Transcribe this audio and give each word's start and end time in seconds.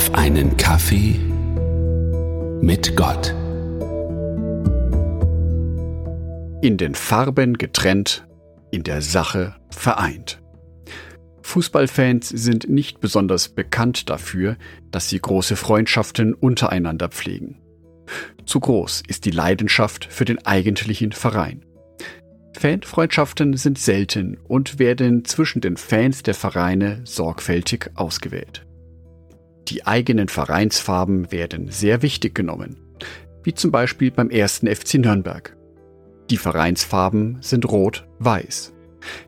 auf 0.00 0.14
einen 0.14 0.56
Kaffee 0.56 1.20
mit 2.62 2.96
Gott. 2.96 3.34
In 6.62 6.78
den 6.78 6.94
Farben 6.94 7.58
getrennt, 7.58 8.26
in 8.70 8.82
der 8.82 9.02
Sache 9.02 9.56
vereint. 9.68 10.40
Fußballfans 11.42 12.30
sind 12.30 12.70
nicht 12.70 13.00
besonders 13.00 13.50
bekannt 13.50 14.08
dafür, 14.08 14.56
dass 14.90 15.10
sie 15.10 15.20
große 15.20 15.54
Freundschaften 15.54 16.32
untereinander 16.32 17.10
pflegen. 17.10 17.60
Zu 18.46 18.60
groß 18.60 19.02
ist 19.06 19.26
die 19.26 19.32
Leidenschaft 19.32 20.06
für 20.06 20.24
den 20.24 20.38
eigentlichen 20.46 21.12
Verein. 21.12 21.66
Fanfreundschaften 22.56 23.54
sind 23.58 23.78
selten 23.78 24.38
und 24.48 24.78
werden 24.78 25.26
zwischen 25.26 25.60
den 25.60 25.76
Fans 25.76 26.22
der 26.22 26.34
Vereine 26.34 27.02
sorgfältig 27.04 27.90
ausgewählt. 27.96 28.64
Die 29.70 29.86
eigenen 29.86 30.26
Vereinsfarben 30.26 31.30
werden 31.30 31.68
sehr 31.68 32.02
wichtig 32.02 32.34
genommen, 32.34 32.76
wie 33.44 33.54
zum 33.54 33.70
Beispiel 33.70 34.10
beim 34.10 34.28
ersten 34.28 34.66
FC 34.66 34.94
Nürnberg. 34.94 35.56
Die 36.28 36.38
Vereinsfarben 36.38 37.38
sind 37.40 37.64
rot-weiß, 37.70 38.72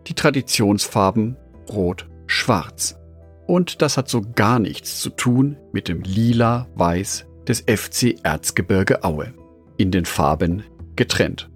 die 0.09 0.15
Traditionsfarben 0.15 1.37
rot-schwarz. 1.71 2.99
Und 3.47 3.83
das 3.83 3.97
hat 3.97 4.09
so 4.09 4.23
gar 4.35 4.59
nichts 4.59 5.01
zu 5.01 5.11
tun 5.11 5.57
mit 5.73 5.87
dem 5.87 6.03
lila-weiß 6.03 7.27
des 7.47 7.61
FC 7.61 8.17
Erzgebirge 8.25 9.05
Aue, 9.05 9.33
in 9.77 9.93
den 9.93 10.05
Farben 10.05 10.65
getrennt. 10.97 11.51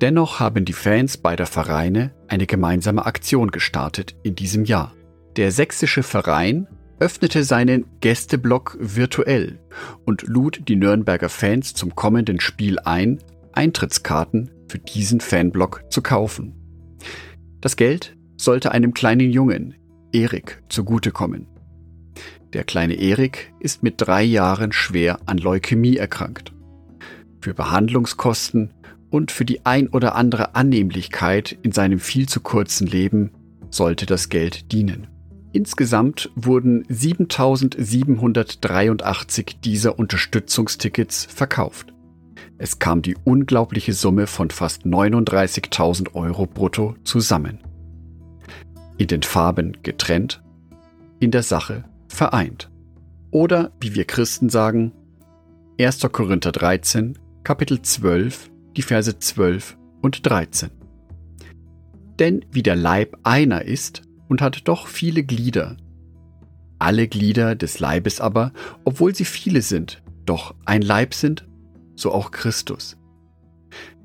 Dennoch 0.00 0.40
haben 0.40 0.64
die 0.64 0.72
Fans 0.72 1.18
beider 1.18 1.46
Vereine 1.46 2.12
eine 2.26 2.46
gemeinsame 2.46 3.04
Aktion 3.04 3.50
gestartet 3.50 4.16
in 4.22 4.34
diesem 4.34 4.64
Jahr. 4.64 4.94
Der 5.36 5.52
sächsische 5.52 6.02
Verein 6.02 6.68
öffnete 7.02 7.42
seinen 7.42 7.84
Gästeblock 8.00 8.76
virtuell 8.78 9.58
und 10.04 10.22
lud 10.22 10.68
die 10.68 10.76
Nürnberger 10.76 11.28
Fans 11.28 11.74
zum 11.74 11.96
kommenden 11.96 12.38
Spiel 12.38 12.78
ein, 12.78 13.18
Eintrittskarten 13.50 14.52
für 14.68 14.78
diesen 14.78 15.18
Fanblock 15.18 15.82
zu 15.90 16.00
kaufen. 16.00 16.54
Das 17.60 17.74
Geld 17.74 18.16
sollte 18.36 18.70
einem 18.70 18.94
kleinen 18.94 19.32
Jungen, 19.32 19.74
Erik, 20.12 20.62
zugutekommen. 20.68 21.48
Der 22.52 22.62
kleine 22.62 22.94
Erik 22.94 23.52
ist 23.58 23.82
mit 23.82 23.94
drei 23.96 24.22
Jahren 24.22 24.70
schwer 24.70 25.18
an 25.26 25.38
Leukämie 25.38 25.96
erkrankt. 25.96 26.52
Für 27.40 27.52
Behandlungskosten 27.52 28.74
und 29.10 29.32
für 29.32 29.44
die 29.44 29.66
ein 29.66 29.88
oder 29.88 30.14
andere 30.14 30.54
Annehmlichkeit 30.54 31.58
in 31.62 31.72
seinem 31.72 31.98
viel 31.98 32.28
zu 32.28 32.38
kurzen 32.38 32.86
Leben 32.86 33.32
sollte 33.70 34.06
das 34.06 34.28
Geld 34.28 34.70
dienen. 34.70 35.08
Insgesamt 35.52 36.30
wurden 36.34 36.84
7783 36.88 39.60
dieser 39.62 39.98
Unterstützungstickets 39.98 41.26
verkauft. 41.26 41.92
Es 42.56 42.78
kam 42.78 43.02
die 43.02 43.16
unglaubliche 43.24 43.92
Summe 43.92 44.26
von 44.26 44.48
fast 44.50 44.86
39.000 44.86 46.14
Euro 46.14 46.46
brutto 46.46 46.94
zusammen. 47.04 47.58
In 48.96 49.08
den 49.08 49.22
Farben 49.22 49.76
getrennt, 49.82 50.42
in 51.20 51.30
der 51.30 51.42
Sache 51.42 51.84
vereint. 52.08 52.70
Oder, 53.30 53.72
wie 53.80 53.94
wir 53.94 54.04
Christen 54.04 54.48
sagen, 54.48 54.92
1. 55.78 56.00
Korinther 56.12 56.52
13, 56.52 57.18
Kapitel 57.44 57.82
12, 57.82 58.50
die 58.76 58.82
Verse 58.82 59.18
12 59.18 59.76
und 60.00 60.24
13. 60.24 60.70
Denn 62.18 62.42
wie 62.52 62.62
der 62.62 62.76
Leib 62.76 63.18
einer 63.22 63.64
ist 63.64 64.02
und 64.32 64.40
hat 64.40 64.66
doch 64.66 64.86
viele 64.86 65.24
Glieder, 65.24 65.76
alle 66.78 67.06
Glieder 67.06 67.54
des 67.54 67.80
Leibes 67.80 68.18
aber, 68.18 68.52
obwohl 68.82 69.14
sie 69.14 69.26
viele 69.26 69.60
sind, 69.60 70.02
doch 70.24 70.54
ein 70.64 70.80
Leib 70.80 71.12
sind, 71.12 71.46
so 71.96 72.12
auch 72.12 72.30
Christus. 72.30 72.96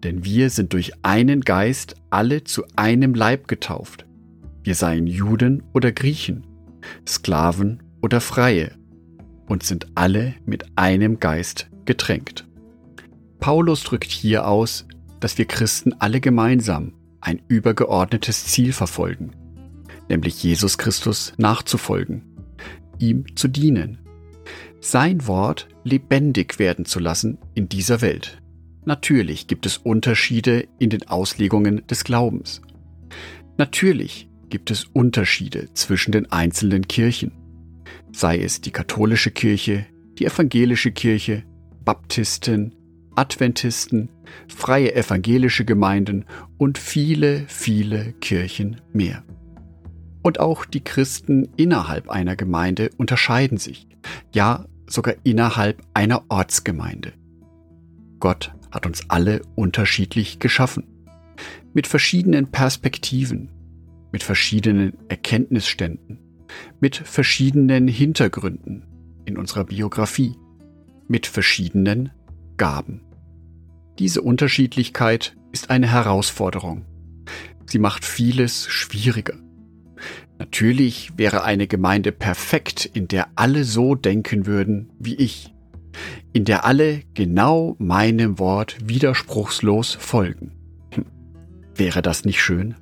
Denn 0.04 0.26
wir 0.26 0.50
sind 0.50 0.74
durch 0.74 0.92
einen 1.02 1.40
Geist 1.40 1.96
alle 2.10 2.44
zu 2.44 2.66
einem 2.76 3.14
Leib 3.14 3.48
getauft. 3.48 4.06
Wir 4.64 4.76
seien 4.76 5.08
Juden 5.08 5.64
oder 5.74 5.94
Griechen, 5.94 6.46
Sklaven 7.08 7.82
oder 8.02 8.20
Freie 8.20 8.76
und 9.48 9.64
sind 9.64 9.88
alle 9.96 10.36
mit 10.46 10.66
einem 10.76 11.22
Geist 11.22 11.70
getränkt. 11.86 12.46
Paulus 13.40 13.82
drückt 13.84 14.12
hier 14.12 14.46
aus, 14.46 14.86
dass 15.22 15.38
wir 15.38 15.46
Christen 15.46 15.94
alle 15.94 16.20
gemeinsam 16.20 16.92
ein 17.22 17.42
übergeordnetes 17.48 18.46
Ziel 18.48 18.74
verfolgen, 18.74 19.32
nämlich 20.10 20.42
Jesus 20.44 20.78
Christus 20.78 21.34
nachzufolgen, 21.38 22.24
ihm 23.00 23.36
zu 23.36 23.48
dienen, 23.48 24.00
sein 24.80 25.28
Wort 25.28 25.68
lebendig 25.84 26.60
werden 26.60 26.86
zu 26.86 27.00
lassen 27.00 27.38
in 27.56 27.68
dieser 27.68 28.02
Welt. 28.02 28.42
Natürlich 28.86 29.48
gibt 29.48 29.66
es 29.66 29.78
Unterschiede 29.78 30.68
in 30.80 30.90
den 30.90 31.08
Auslegungen 31.08 31.86
des 31.88 32.04
Glaubens. 32.04 32.62
Natürlich 33.58 34.30
gibt 34.50 34.72
es 34.72 34.86
Unterschiede 34.86 35.74
zwischen 35.74 36.12
den 36.12 36.32
einzelnen 36.32 36.88
Kirchen, 36.88 37.32
sei 38.14 38.40
es 38.40 38.62
die 38.62 38.72
katholische 38.72 39.32
Kirche, 39.32 39.86
die 40.20 40.26
evangelische 40.26 40.92
Kirche, 40.92 41.44
Baptisten, 41.84 42.74
Adventisten, 43.16 44.10
freie 44.48 44.96
evangelische 44.96 45.66
Gemeinden 45.66 46.26
und 46.58 46.78
viele, 46.78 47.46
viele 47.48 48.14
Kirchen 48.14 48.80
mehr. 48.94 49.24
Und 50.28 50.42
auch 50.42 50.66
die 50.66 50.84
Christen 50.84 51.48
innerhalb 51.56 52.10
einer 52.10 52.36
Gemeinde 52.36 52.90
unterscheiden 52.98 53.58
sich, 53.58 53.88
ja 54.34 54.66
sogar 54.86 55.16
innerhalb 55.24 55.82
einer 55.94 56.26
Ortsgemeinde. 56.28 57.14
Gott 58.20 58.54
hat 58.70 58.86
uns 58.86 59.10
alle 59.10 59.42
unterschiedlich 59.56 60.40
geschaffen, 60.40 60.84
mit 61.74 61.88
verschiedenen 61.88 62.52
Perspektiven, 62.52 63.48
mit 64.12 64.22
verschiedenen 64.22 64.98
Erkenntnisständen, 65.08 66.20
mit 66.82 66.98
verschiedenen 66.98 67.88
Hintergründen 67.88 68.84
in 69.24 69.38
unserer 69.38 69.64
Biografie, 69.64 70.36
mit 71.08 71.26
verschiedenen 71.26 72.12
Gaben. 72.58 73.00
Diese 73.98 74.22
Unterschiedlichkeit 74.22 75.38
ist 75.54 75.70
eine 75.70 75.88
Herausforderung. 75.90 76.84
Sie 77.66 77.80
macht 77.80 78.04
vieles 78.04 78.68
schwieriger. 78.68 79.47
Natürlich 80.40 81.18
wäre 81.18 81.44
eine 81.44 81.68
Gemeinde 81.68 82.12
perfekt, 82.12 82.86
in 82.86 83.08
der 83.08 83.28
alle 83.36 83.64
so 83.64 83.96
denken 83.96 84.46
würden 84.46 84.92
wie 85.00 85.16
ich, 85.16 85.54
in 86.34 86.46
der 86.46 86.66
alle 86.66 87.02
genau 87.14 87.76
meinem 87.80 88.38
Wort 88.38 88.78
widerspruchslos 88.84 89.96
folgen. 89.96 90.52
Hm. 90.94 91.06
Wäre 91.76 92.02
das 92.02 92.24
nicht 92.24 92.42
schön? 92.42 92.76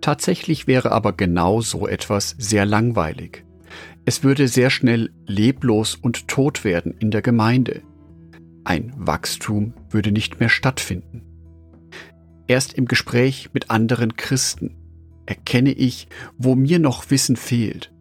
Tatsächlich 0.00 0.66
wäre 0.66 0.92
aber 0.92 1.12
genau 1.12 1.60
so 1.60 1.86
etwas 1.86 2.34
sehr 2.38 2.66
langweilig. 2.66 3.44
Es 4.04 4.22
würde 4.22 4.48
sehr 4.48 4.68
schnell 4.68 5.10
leblos 5.26 5.94
und 5.94 6.28
tot 6.28 6.64
werden 6.64 6.94
in 6.98 7.10
der 7.10 7.22
Gemeinde. 7.22 7.82
Ein 8.64 8.92
Wachstum 8.96 9.72
würde 9.90 10.12
nicht 10.12 10.40
mehr 10.40 10.48
stattfinden. 10.48 11.22
Erst 12.46 12.74
im 12.74 12.86
Gespräch 12.86 13.50
mit 13.54 13.70
anderen 13.70 14.16
Christen 14.16 14.76
erkenne 15.26 15.72
ich, 15.72 16.08
wo 16.38 16.54
mir 16.54 16.78
noch 16.78 17.10
Wissen 17.10 17.36
fehlt. 17.36 17.92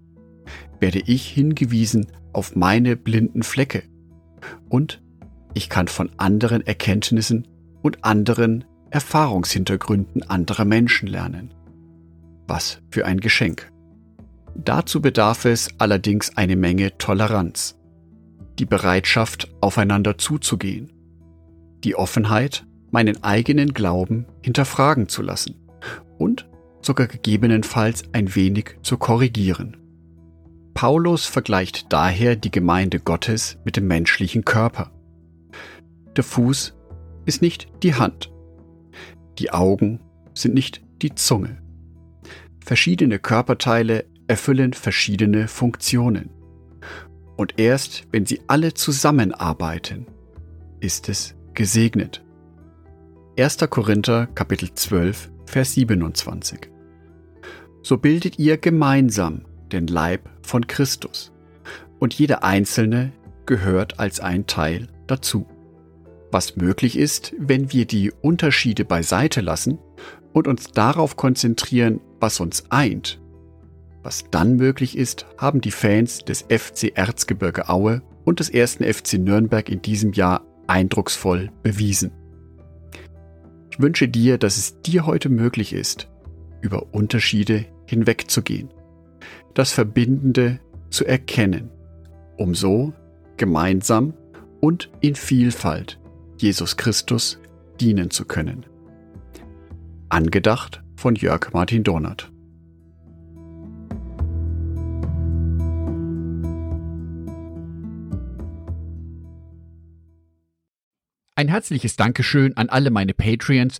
Werde 0.80 1.00
ich 1.00 1.28
hingewiesen 1.28 2.08
auf 2.34 2.56
meine 2.56 2.96
blinden 2.96 3.44
Flecke. 3.44 3.84
Und 4.70 5.02
ich 5.54 5.70
kann 5.70 5.88
von 5.88 6.12
anderen 6.18 6.66
Erkenntnissen 6.66 7.48
und 7.82 8.04
anderen 8.04 8.66
Erfahrungshintergründen 8.90 10.24
anderer 10.24 10.66
Menschen 10.66 11.08
lernen. 11.08 11.54
Was 12.48 12.82
für 12.90 13.06
ein 13.06 13.20
Geschenk. 13.20 13.72
Dazu 14.56 15.02
bedarf 15.02 15.46
es 15.46 15.70
allerdings 15.80 16.38
eine 16.38 16.56
Menge 16.56 16.98
Toleranz 16.98 17.76
die 18.60 18.66
Bereitschaft, 18.66 19.50
aufeinander 19.62 20.18
zuzugehen, 20.18 20.92
die 21.84 21.96
Offenheit, 21.96 22.66
meinen 22.92 23.24
eigenen 23.24 23.74
Glauben 23.74 24.28
hinterfragen 24.42 25.10
zu 25.10 25.22
lassen 25.22 25.56
und 26.18 26.48
sogar 26.86 27.08
gegebenenfalls 27.08 28.04
ein 28.14 28.36
wenig 28.36 28.78
zu 28.84 28.98
korrigieren. 28.98 29.78
Paulus 30.74 31.26
vergleicht 31.26 31.94
daher 31.94 32.36
die 32.36 32.52
Gemeinde 32.52 33.00
Gottes 33.00 33.58
mit 33.64 33.78
dem 33.78 33.88
menschlichen 33.88 34.44
Körper. 34.44 34.92
Der 36.16 36.24
Fuß 36.24 36.74
ist 37.26 37.42
nicht 37.42 37.68
die 37.84 37.96
Hand. 37.96 38.32
Die 39.40 39.52
Augen 39.52 40.00
sind 40.34 40.54
nicht 40.54 40.84
die 41.02 41.16
Zunge. 41.16 41.62
Verschiedene 42.64 43.20
Körperteile 43.20 44.06
erfüllen 44.28 44.74
verschiedene 44.74 45.48
Funktionen. 45.48 46.30
Und 47.36 47.60
erst 47.60 48.08
wenn 48.12 48.26
sie 48.26 48.42
alle 48.48 48.74
zusammenarbeiten, 48.74 50.08
ist 50.80 51.10
es 51.10 51.36
gesegnet. 51.54 52.24
1. 53.38 53.58
Korinther 53.70 54.28
Kapitel 54.28 54.74
12, 54.74 55.32
Vers 55.46 55.74
27. 55.74 56.73
So 57.84 57.98
bildet 57.98 58.40
ihr 58.40 58.58
gemeinsam 58.58 59.42
den 59.74 59.88
Leib 59.88 60.30
von 60.42 60.68
Christus 60.68 61.34
und 62.00 62.14
jeder 62.14 62.44
einzelne 62.44 63.12
gehört 63.46 64.00
als 64.00 64.22
ein 64.22 64.48
Teil 64.48 64.88
dazu. 65.06 65.46
Was 66.32 66.56
möglich 66.56 66.98
ist, 66.98 67.34
wenn 67.38 67.74
wir 67.74 67.86
die 67.86 68.12
Unterschiede 68.22 68.86
beiseite 68.86 69.42
lassen 69.42 69.80
und 70.32 70.48
uns 70.48 70.72
darauf 70.72 71.18
konzentrieren, 71.18 72.00
was 72.22 72.40
uns 72.40 72.72
eint. 72.72 73.22
Was 74.02 74.26
dann 74.32 74.56
möglich 74.56 74.98
ist, 74.98 75.26
haben 75.38 75.60
die 75.60 75.72
Fans 75.72 76.20
des 76.20 76.44
FC 76.44 76.94
Erzgebirge 76.96 77.68
Aue 77.68 78.02
und 78.24 78.40
des 78.40 78.50
ersten 78.50 78.86
FC 78.86 79.16
Nürnberg 79.16 79.68
in 79.70 79.82
diesem 79.82 80.14
Jahr 80.14 80.46
eindrucksvoll 80.68 81.52
bewiesen. 81.64 82.12
Ich 83.72 83.82
wünsche 83.82 84.08
dir, 84.08 84.38
dass 84.38 84.58
es 84.58 84.82
dir 84.82 85.06
heute 85.06 85.28
möglich 85.28 85.74
ist, 85.74 86.10
über 86.62 86.94
Unterschiede 86.94 87.66
hinwegzugehen, 87.86 88.70
das 89.54 89.72
Verbindende 89.72 90.60
zu 90.90 91.06
erkennen, 91.06 91.70
um 92.38 92.56
so 92.56 92.94
gemeinsam 93.38 94.14
und 94.60 94.90
in 95.02 95.16
Vielfalt 95.16 96.00
Jesus 96.38 96.78
Christus 96.78 97.40
dienen 97.80 98.10
zu 98.10 98.26
können. 98.26 98.66
Angedacht 100.10 100.84
von 100.96 101.16
Jörg 101.16 101.52
Martin 101.54 101.84
Donat. 101.84 102.32
Ein 111.36 111.48
herzliches 111.48 111.96
Dankeschön 111.96 112.56
an 112.56 112.70
alle 112.70 112.92
meine 112.92 113.14
Patreons, 113.14 113.80